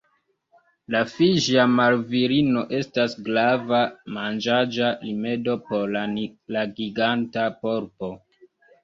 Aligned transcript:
La 0.93 0.99
fiĝia 1.15 1.65
marvirino 1.73 2.63
estas 2.77 3.13
grava 3.27 3.81
manĝaĵa 4.15 4.87
rimedo 5.03 5.55
por 5.69 5.95
la 6.57 6.65
giganta 6.81 7.45
polpo. 7.67 8.11